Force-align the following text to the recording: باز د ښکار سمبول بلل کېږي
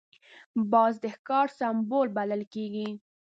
باز 0.71 0.93
د 1.03 1.05
ښکار 1.15 1.47
سمبول 1.59 2.07
بلل 2.17 2.43
کېږي 2.53 2.89